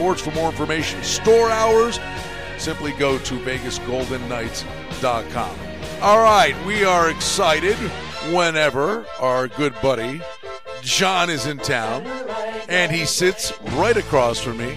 [0.00, 0.22] Sports.
[0.22, 2.00] For more information, store hours,
[2.56, 5.58] simply go to VegasGoldenKnights.com.
[6.00, 7.76] All right, we are excited
[8.32, 10.22] whenever our good buddy
[10.80, 12.06] John is in town,
[12.66, 14.74] and he sits right across from me,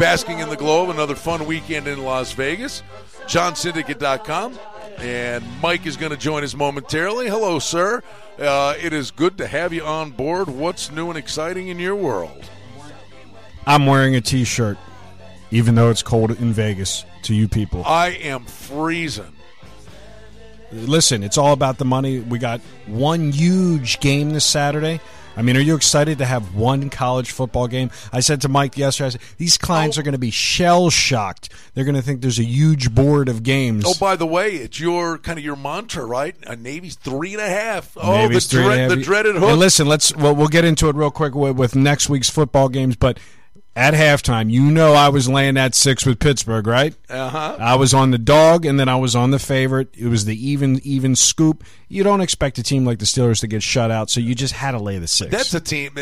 [0.00, 2.82] basking in the glow of another fun weekend in Las Vegas.
[3.28, 4.58] JohnSyndicate.com.
[4.98, 7.28] And Mike is going to join us momentarily.
[7.28, 8.02] Hello, sir.
[8.40, 10.48] Uh, it is good to have you on board.
[10.48, 12.50] What's new and exciting in your world?
[13.66, 14.76] I'm wearing a T-shirt,
[15.50, 17.04] even though it's cold in Vegas.
[17.24, 19.32] To you people, I am freezing.
[20.72, 22.20] Listen, it's all about the money.
[22.20, 25.00] We got one huge game this Saturday.
[25.36, 27.90] I mean, are you excited to have one college football game?
[28.12, 30.00] I said to Mike yesterday, I said, these clients Oh.
[30.00, 31.48] are going to be shell shocked.
[31.74, 33.84] They're going to think there's a huge board of games.
[33.86, 36.36] Oh, by the way, it's your kind of your mantra, right?
[36.46, 37.96] A Navy's three and a half.
[37.96, 38.98] Oh, Navy's the, three and a dread, half.
[38.98, 39.44] the dreaded hook.
[39.50, 42.68] And listen, let's well, we'll get into it real quick with, with next week's football
[42.68, 42.94] games.
[42.96, 43.18] But
[43.76, 46.94] at halftime, you know, I was laying that six with Pittsburgh, right?
[47.10, 47.56] Uh huh.
[47.58, 49.88] I was on the dog, and then I was on the favorite.
[49.96, 51.64] It was the even even scoop.
[51.88, 54.54] You don't expect a team like the Steelers to get shut out, so you just
[54.54, 55.30] had to lay the six.
[55.30, 55.96] That's a team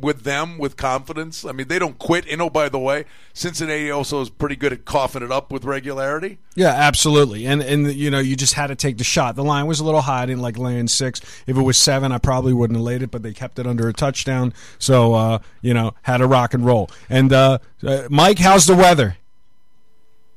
[0.00, 1.44] with them with confidence.
[1.44, 2.26] I mean, they don't quit.
[2.28, 5.64] And oh, by the way, Cincinnati also is pretty good at coughing it up with
[5.64, 6.38] regularity.
[6.56, 7.46] Yeah, absolutely.
[7.46, 9.36] And and you know, you just had to take the shot.
[9.36, 10.22] The line was a little high.
[10.22, 11.20] I didn't like laying six.
[11.46, 13.88] If it was seven, I probably wouldn't have laid it, but they kept it under
[13.88, 14.52] a touchdown.
[14.78, 16.90] So uh, you know, had to rock and roll.
[17.08, 19.16] And uh, uh, Mike, how's the weather?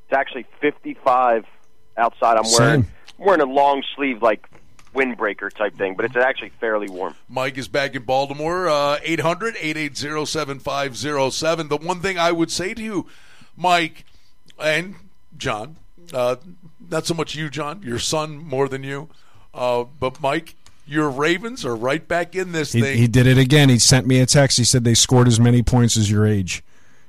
[0.06, 1.46] It's actually 55
[1.98, 2.38] outside.
[2.38, 2.92] I'm wearing Same.
[3.20, 4.48] I'm wearing a long sleeve like
[4.94, 7.16] windbreaker type thing, but it's actually fairly warm.
[7.30, 8.68] Mike is back in Baltimore.
[8.68, 11.68] Uh, 800 880 7507.
[11.68, 13.08] The one thing I would say to you,
[13.56, 14.06] Mike
[14.60, 14.96] and
[15.38, 15.78] John,
[16.14, 16.38] uh,
[16.90, 19.10] not so much you, John, your son more than you,
[19.54, 20.56] uh, but Mike,
[20.88, 22.98] your Ravens are right back in this He, thing.
[22.98, 23.70] he did it again.
[23.70, 24.58] He sent me a text.
[24.58, 26.64] He said they scored as many points as your age.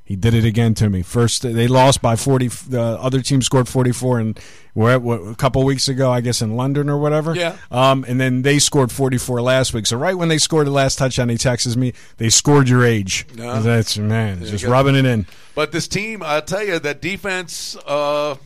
[0.05, 1.03] He did it again to me.
[1.03, 2.49] First, they lost by forty.
[2.49, 4.41] The other team scored forty-four, and
[4.75, 7.35] we're what, a couple weeks ago, I guess, in London or whatever.
[7.35, 7.59] Yeah.
[7.71, 9.87] Um, and then they scored forty-four last week.
[9.87, 11.93] So right when they scored the last touchdown, he texts me.
[12.17, 13.27] They scored your age.
[13.35, 13.59] Yeah.
[13.59, 15.27] That's man, just rubbing it in.
[15.55, 18.37] But this team, I tell you, that defense uh, uh,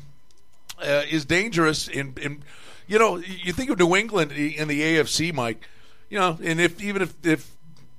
[0.81, 1.87] is dangerous.
[1.87, 2.43] In, in
[2.87, 5.69] you know, you think of New England in the AFC, Mike.
[6.09, 7.57] You know, and if even if if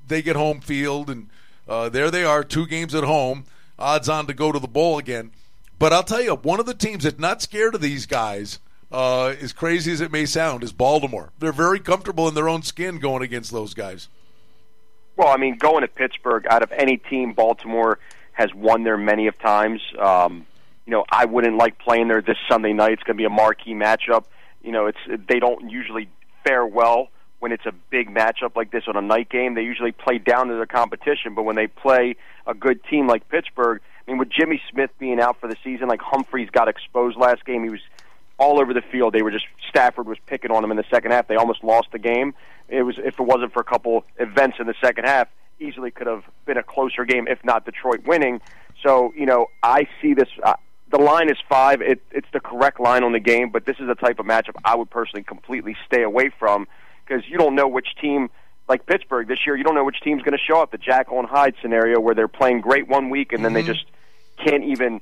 [0.07, 1.29] they get home field and
[1.67, 3.45] uh, there they are, two games at home,
[3.79, 5.31] odds on to go to the bowl again.
[5.79, 8.59] But I'll tell you, one of the teams that's not scared of these guys,
[8.91, 11.31] uh, as crazy as it may sound, is Baltimore.
[11.39, 14.07] They're very comfortable in their own skin going against those guys.
[15.15, 17.99] Well, I mean, going to Pittsburgh, out of any team, Baltimore
[18.33, 19.81] has won there many of times.
[19.99, 20.45] Um,
[20.85, 22.93] you know, I wouldn't like playing there this Sunday night.
[22.93, 24.25] It's going to be a marquee matchup.
[24.63, 24.97] You know, it's
[25.27, 26.09] they don't usually
[26.43, 27.09] fare well
[27.39, 29.53] when it's a big matchup like this on a night game.
[29.53, 32.15] They usually play down to their competition, but when they play
[32.47, 35.87] a good team like Pittsburgh, I mean, with Jimmy Smith being out for the season,
[35.87, 37.63] like Humphreys got exposed last game.
[37.63, 37.81] He was
[38.37, 39.13] all over the field.
[39.13, 41.27] They were just Stafford was picking on him in the second half.
[41.27, 42.33] They almost lost the game.
[42.69, 45.27] It was if it wasn't for a couple events in the second half,
[45.59, 48.41] easily could have been a closer game, if not Detroit winning.
[48.85, 50.29] So you know, I see this.
[50.93, 51.81] The line is five.
[51.81, 54.53] It, it's the correct line on the game, but this is a type of matchup
[54.63, 56.67] I would personally completely stay away from
[57.03, 58.29] because you don't know which team.
[58.69, 60.69] Like Pittsburgh this year, you don't know which team's going to show up.
[60.69, 63.73] The Jekyll and Hyde scenario, where they're playing great one week and then they mm-hmm.
[63.73, 63.85] just
[64.45, 65.01] can't even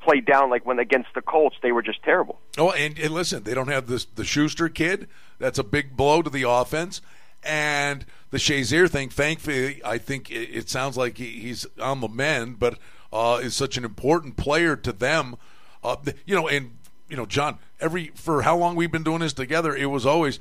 [0.00, 0.48] play down.
[0.48, 2.40] Like when against the Colts, they were just terrible.
[2.56, 5.06] Oh, and, and listen, they don't have this the Schuster kid.
[5.38, 7.02] That's a big blow to the offense.
[7.42, 12.08] And the Shazier thing, thankfully, I think it, it sounds like he, he's on the
[12.08, 12.78] mend, but
[13.12, 15.36] uh, is such an important player to them.
[15.82, 16.76] Uh, you know, and
[17.08, 20.38] you know, John, every for how long we've been doing this together, it was always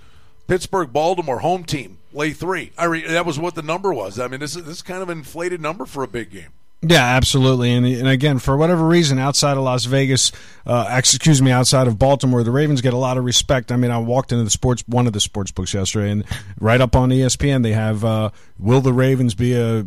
[0.47, 2.71] Pittsburgh, Baltimore, home team, lay three.
[2.77, 4.19] I re- that was what the number was.
[4.19, 6.49] I mean, this is this is kind of an inflated number for a big game.
[6.81, 7.73] Yeah, absolutely.
[7.73, 10.31] And and again, for whatever reason, outside of Las Vegas,
[10.65, 13.71] uh, excuse me, outside of Baltimore, the Ravens get a lot of respect.
[13.71, 16.25] I mean, I walked into the sports one of the sports books yesterday, and
[16.59, 18.29] right up on ESPN, they have uh,
[18.59, 19.83] "Will the Ravens be a, uh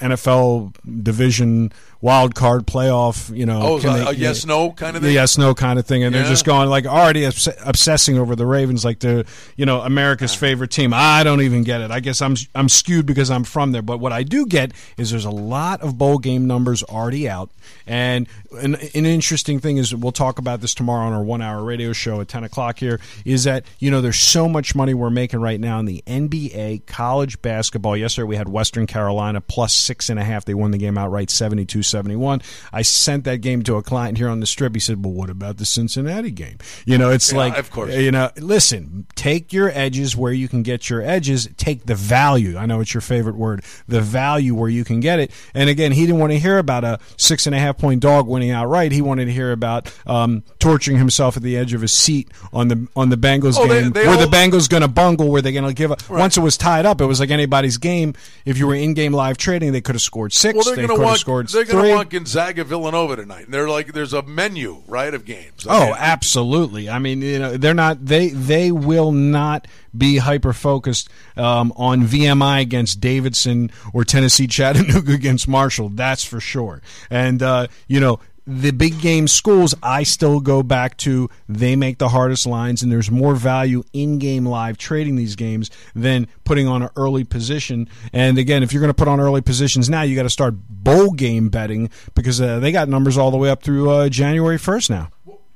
[0.00, 5.08] NFL division wild card playoff?" You know, Oh, a, a yes no kind of thing.
[5.08, 8.36] the yes no kind of thing and they're just going like already obs- obsessing over
[8.36, 9.24] the ravens like they're
[9.56, 13.06] you know america's favorite team i don't even get it i guess i'm i'm skewed
[13.06, 16.18] because i'm from there but what i do get is there's a lot of bowl
[16.18, 17.50] game numbers already out
[17.86, 18.26] and
[18.60, 21.92] an, an interesting thing is we'll talk about this tomorrow on our one hour radio
[21.92, 25.40] show at 10 o'clock here is that you know there's so much money we're making
[25.40, 28.04] right now in the nba college basketball basketball.
[28.04, 30.44] Yesterday we had Western Carolina plus six and a half.
[30.44, 32.42] They won the game outright 72 71.
[32.72, 34.74] I sent that game to a client here on the strip.
[34.74, 36.58] He said, Well, what about the Cincinnati game?
[36.86, 37.94] You know, it's Yeah, like, of course.
[37.94, 41.48] you know, listen, take your edges where you can get your edges.
[41.56, 42.56] Take the value.
[42.56, 43.64] I know it's your favorite word.
[43.88, 45.30] The value where you can get it.
[45.54, 48.26] And again, he didn't want to hear about a six and a half point dog
[48.26, 48.92] winning outright.
[48.92, 52.68] He wanted to hear about um, torturing himself at the edge of his seat on
[52.68, 53.90] the on the Bengals Oh, game.
[53.92, 55.28] they were the all- Bengals going to bungle?
[55.30, 56.08] Were they going to give up?
[56.10, 58.14] Once it was tied up, it was like anybody's game.
[58.44, 60.56] If you were in game live trading, they could have scored six.
[60.56, 63.16] Well, they're they going could to have want scored they're going to want Gonzaga Villanova
[63.16, 63.44] tonight.
[63.44, 65.66] And they're like there's a menu right of games.
[65.68, 66.88] Oh, absolutely.
[66.88, 68.04] I mean, you know, they're not.
[68.04, 75.12] They they will not be hyper focused um, on VMI against Davidson or Tennessee Chattanooga
[75.14, 75.90] against Marshall.
[75.90, 76.82] That's for sure.
[77.10, 78.18] And uh, you know.
[78.46, 82.92] The big game schools, I still go back to they make the hardest lines, and
[82.92, 87.88] there's more value in game live trading these games than putting on an early position.
[88.12, 90.54] And again, if you're going to put on early positions now, you got to start
[90.68, 94.58] bowl game betting because uh, they got numbers all the way up through uh, January
[94.58, 95.08] 1st now.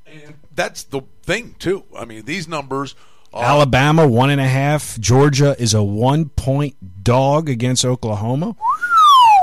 [0.06, 1.84] And that's the thing too.
[1.96, 2.94] I mean, these numbers.
[3.34, 4.99] Are, Alabama one and a half.
[4.99, 8.56] Georgia is a one point dog against Oklahoma.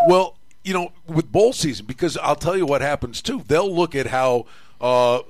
[0.07, 3.43] Well, you know, with bowl season, because I'll tell you what happens too.
[3.47, 4.45] They'll look at how.
[4.81, 5.21] Uh,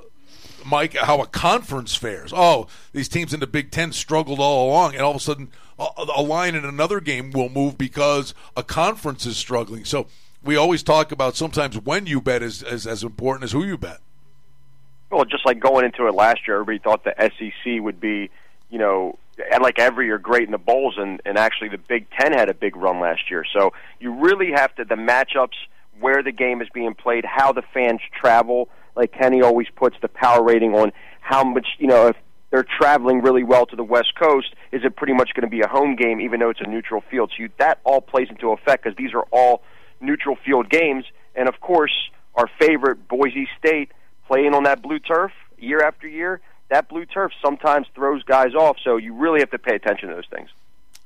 [0.68, 2.34] Mike, how a conference fares.
[2.36, 5.52] Oh, these teams in the Big Ten struggled all along, and all of a sudden,
[5.78, 5.86] a,
[6.16, 9.86] a line in another game will move because a conference is struggling.
[9.86, 10.08] So
[10.44, 13.78] we always talk about sometimes when you bet is, is as important as who you
[13.78, 14.00] bet.
[15.12, 18.32] Well, just like going into it last year, everybody thought the SEC would be,
[18.70, 19.20] you know,
[19.62, 22.54] like every year great in the bowls, and and actually the Big Ten had a
[22.54, 23.44] big run last year.
[23.54, 25.56] So you really have to the matchups,
[26.00, 28.70] where the game is being played, how the fans travel.
[28.96, 30.92] Like Kenny always puts the power rating on
[31.22, 32.16] how much you know if
[32.52, 34.54] they're traveling really well to the West Coast.
[34.72, 37.04] Is it pretty much going to be a home game, even though it's a neutral
[37.12, 37.32] field?
[37.36, 39.64] So you, that all plays into effect because these are all
[40.00, 41.06] neutral field games,
[41.36, 41.94] and of course
[42.36, 43.92] our favorite Boise State
[44.28, 46.42] playing on that blue turf year after year.
[46.70, 50.16] That blue turf sometimes throws guys off, so you really have to pay attention to
[50.16, 50.50] those things.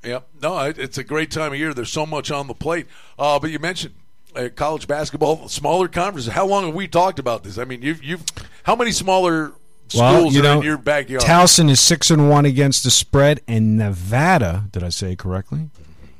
[0.02, 1.74] Yeah, no, it's a great time of year.
[1.74, 2.86] There's so much on the plate.
[3.18, 3.94] Uh, but you mentioned
[4.34, 6.32] uh, college basketball, smaller conferences.
[6.32, 7.58] How long have we talked about this?
[7.58, 8.24] I mean, you've, you've
[8.62, 9.52] how many smaller
[9.88, 11.22] schools you are know, in your backyard?
[11.22, 15.68] Towson is six and one against the spread, and Nevada, did I say it correctly,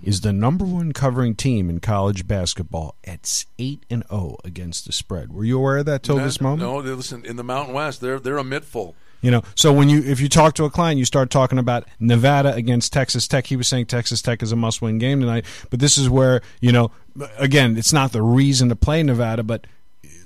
[0.03, 2.97] is the number one covering team in college basketball.
[3.03, 5.33] It's eight and zero against the spread.
[5.33, 6.63] Were you aware of that till No, this moment?
[6.63, 7.25] No, listen.
[7.25, 8.95] In the Mountain West, they're they're a mittful.
[9.21, 11.87] You know, so when you if you talk to a client, you start talking about
[11.99, 13.47] Nevada against Texas Tech.
[13.47, 16.73] He was saying Texas Tech is a must-win game tonight, but this is where you
[16.73, 16.91] know,
[17.39, 19.67] again, it's not the reason to play Nevada, but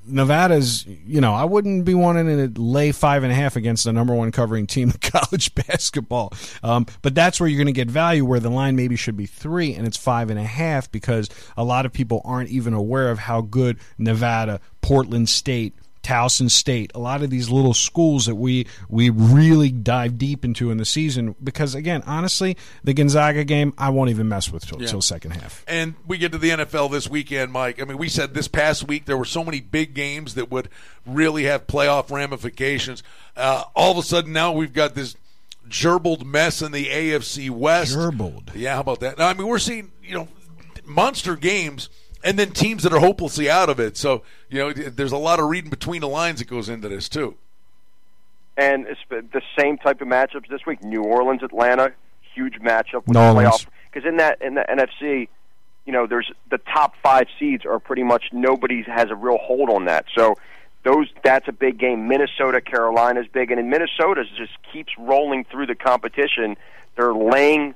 [0.06, 3.93] Nevada's, you know, I wouldn't be wanting to lay five and a half against the
[3.93, 6.32] number one covering team in college basketball.
[6.62, 9.26] Um, but that's where you're going to get value, where the line maybe should be
[9.26, 13.11] three and it's five and a half because a lot of people aren't even aware
[13.11, 15.75] of how good Nevada, Portland State,
[16.05, 20.71] Towson State, a lot of these little schools that we we really dive deep into
[20.71, 21.35] in the season.
[21.43, 25.65] Because again, honestly, the Gonzaga game I won't even mess with till, till second half.
[25.67, 27.81] And we get to the NFL this weekend, Mike.
[27.81, 30.69] I mean, we said this past week there were so many big games that would
[31.06, 33.03] really have playoff ramifications.
[33.37, 35.17] Uh, all of a sudden, now we've got this
[35.69, 37.95] gerbled mess in the AFC West.
[37.95, 38.53] Gerbled.
[38.55, 39.19] Yeah, how about that?
[39.19, 40.29] Now, I mean, we're seeing you know
[40.85, 41.89] monster games,
[42.25, 43.97] and then teams that are hopelessly out of it.
[43.97, 47.09] So you know, there's a lot of reading between the lines that goes into this
[47.09, 47.37] too.
[48.56, 51.93] And it's the same type of matchups this week: New Orleans, Atlanta,
[52.35, 53.49] huge matchup with New the Orleans.
[53.49, 53.67] playoff.
[53.93, 55.29] Because in that in the NFC,
[55.85, 59.70] you know, there's the top five seeds are pretty much nobody has a real hold
[59.70, 60.06] on that.
[60.17, 60.37] So
[60.85, 62.08] those that's a big game.
[62.08, 66.56] Minnesota, Carolina's big, and in Minnesota just keeps rolling through the competition.
[66.96, 67.75] They're laying,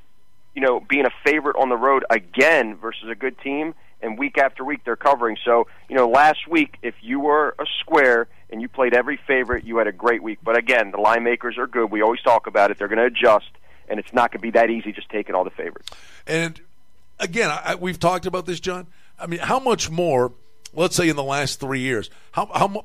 [0.54, 4.38] you know, being a favorite on the road again versus a good team, and week
[4.38, 5.36] after week they're covering.
[5.44, 9.64] So you know, last week if you were a square and you played every favorite,
[9.64, 10.38] you had a great week.
[10.42, 11.90] But again, the line makers are good.
[11.90, 12.78] We always talk about it.
[12.78, 13.50] They're going to adjust,
[13.88, 15.88] and it's not going to be that easy just taking all the favorites.
[16.26, 16.60] And
[17.18, 18.86] again, I, we've talked about this, John.
[19.18, 20.32] I mean, how much more?
[20.74, 22.84] Let's say in the last three years, how how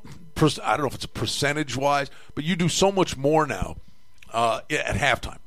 [0.63, 3.77] I don't know if it's a percentage wise, but you do so much more now
[4.32, 5.38] uh, at halftime.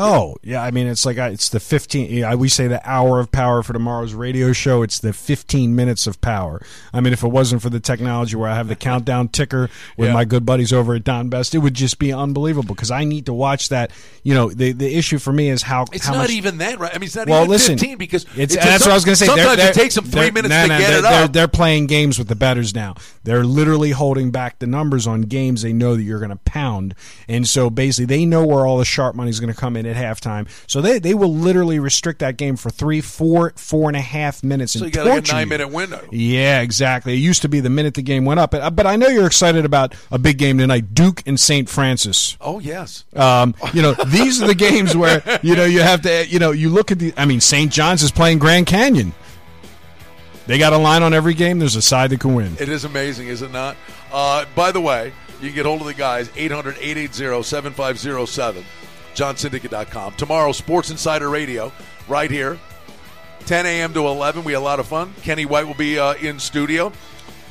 [0.00, 2.38] Oh yeah, I mean it's like I- it's the fifteen.
[2.38, 4.82] We say the hour of power for tomorrow's radio show.
[4.82, 6.62] It's the fifteen minutes of power.
[6.92, 10.08] I mean, if it wasn't for the technology where I have the countdown ticker with
[10.10, 10.14] Yeah.
[10.14, 13.26] my good buddies over at Don Best, it would just be unbelievable because I need
[13.26, 13.90] to watch that.
[14.22, 16.78] You know, the the issue for me is how It's how not much, even that,
[16.78, 16.94] right?
[16.94, 19.04] I mean, it's not well, even listen, 15 because it's, it's that's what I was
[19.04, 19.26] going to say.
[19.26, 21.24] They're- Sometimes they're- it takes them three minutes no, to no, get they're, it they're,
[21.24, 21.32] up.
[21.32, 22.94] They're playing games with the betters now.
[23.24, 26.94] They're literally holding back the numbers on games they know that you're going to pound,
[27.26, 29.87] and so basically they know where all the sharp money is going to come in
[29.88, 30.48] at halftime.
[30.66, 34.42] So they, they will literally restrict that game for three, four, four and a half
[34.42, 34.72] minutes.
[34.72, 36.06] So you got like a nine minute window.
[36.10, 37.14] Yeah, exactly.
[37.14, 39.26] It used to be the minute the game went up, but, but I know you're
[39.26, 41.68] excited about a big game tonight, Duke and St.
[41.68, 42.36] Francis.
[42.40, 43.04] Oh yes.
[43.14, 46.52] Um, you know, these are the games where you know you have to, you know,
[46.52, 47.12] you look at the.
[47.16, 47.72] I mean, St.
[47.72, 49.12] John's is playing Grand Canyon.
[50.46, 51.58] They got a line on every game.
[51.58, 52.56] There's a side that can win.
[52.58, 53.76] It is amazing, is it not?
[54.10, 58.64] Uh, by the way, you can get hold of the guys 800 880 7507,
[59.18, 60.14] johnsyndicate.com.
[60.14, 61.72] Tomorrow, Sports Insider Radio,
[62.08, 62.58] right here,
[63.46, 63.92] 10 a.m.
[63.94, 64.44] to 11.
[64.44, 65.12] We had a lot of fun.
[65.22, 66.92] Kenny White will be uh, in studio.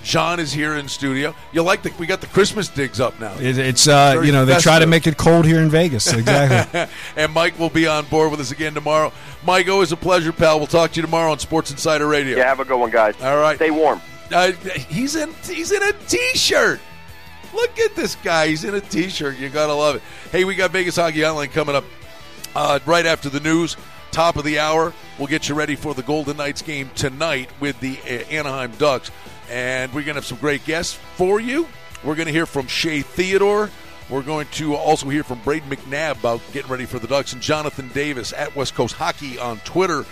[0.04, 1.36] John is here in studio.
[1.52, 3.34] You like the we got the Christmas digs up now.
[3.40, 6.14] It, it's uh, Very you know they try to make it cold here in Vegas.
[6.18, 6.86] Exactly.
[7.18, 9.12] and Mike will be on board with us again tomorrow.
[9.46, 10.60] Mike, always a pleasure, pal.
[10.60, 12.38] We'll talk to you tomorrow on Sports Insider Radio.
[12.38, 13.22] Yeah, have a good one, guys.
[13.22, 13.58] All right.
[13.58, 14.00] Stay warm.
[14.32, 14.52] Uh,
[14.88, 16.80] he's in he's in a t-shirt.
[17.54, 18.48] Look at this guy.
[18.48, 19.38] He's in a t-shirt.
[19.38, 20.02] You gotta love it.
[20.32, 21.86] Hey, we got Vegas Hockey Hotline coming up
[22.56, 23.78] uh, right after the news.
[24.12, 24.94] Top of the hour.
[25.18, 29.12] We'll get you ready for the Golden Knights game tonight with the uh, Anaheim Ducks,
[29.50, 31.68] and we're gonna have some great guests for you.
[32.04, 33.70] We're gonna hear from Shea Theodore.
[34.10, 37.42] We're going to also hear from Brayden McNabb about getting ready for the Ducks and
[37.42, 40.04] Jonathan Davis at West Coast Hockey on Twitter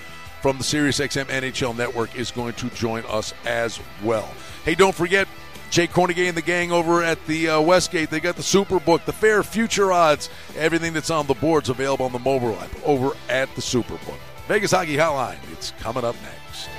[0.41, 4.29] from the SiriusXM NHL Network is going to join us as well.
[4.65, 5.29] Hey, don't forget
[5.75, 8.09] Jay Kornegay and the gang over at the uh, Westgate.
[8.09, 12.13] They got the Superbook, the fair future odds, everything that's on the boards available on
[12.13, 14.15] the mobile app over at the Superbook.
[14.47, 15.35] Vegas Hockey Hotline.
[15.51, 16.69] It's coming up next.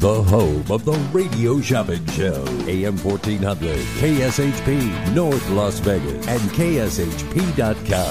[0.00, 2.42] The home of the Radio Shopping Show.
[2.66, 8.02] AM 1400, KSHP, North Las Vegas, and KSHP.com.